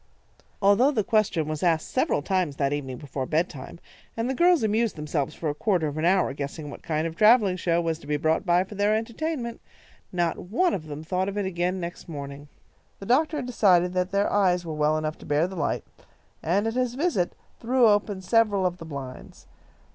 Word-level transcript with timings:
Although 0.63 0.89
the 0.89 1.03
question 1.03 1.47
was 1.47 1.61
asked 1.61 1.87
several 1.87 2.23
times 2.23 2.55
that 2.55 2.73
evening 2.73 2.97
before 2.97 3.27
bedtime, 3.27 3.79
and 4.17 4.27
the 4.27 4.33
girls 4.33 4.63
amused 4.63 4.95
themselves 4.95 5.35
for 5.35 5.47
a 5.47 5.53
quarter 5.53 5.85
of 5.85 5.95
an 5.95 6.05
hour 6.05 6.33
guessing 6.33 6.71
what 6.71 6.81
kind 6.81 7.05
of 7.05 7.13
a 7.13 7.15
travelling 7.15 7.55
show 7.55 7.79
was 7.79 7.99
to 7.99 8.07
be 8.07 8.17
brought 8.17 8.43
by 8.43 8.63
for 8.63 8.73
their 8.73 8.95
entertainment, 8.95 9.61
not 10.11 10.39
one 10.39 10.73
of 10.73 10.87
them 10.87 11.03
thought 11.03 11.29
of 11.29 11.37
it 11.37 11.45
again 11.45 11.79
next 11.79 12.09
morning. 12.09 12.47
The 12.97 13.05
doctor 13.05 13.37
had 13.37 13.45
decided 13.45 13.93
that 13.93 14.09
their 14.09 14.33
eyes 14.33 14.65
were 14.65 14.73
well 14.73 14.97
enough 14.97 15.19
to 15.19 15.25
bear 15.27 15.45
the 15.45 15.55
light, 15.55 15.83
and, 16.41 16.65
at 16.65 16.73
his 16.73 16.95
visit, 16.95 17.33
threw 17.59 17.85
open 17.87 18.21
several 18.21 18.65
of 18.65 18.77
the 18.79 18.85
blinds. 18.85 19.45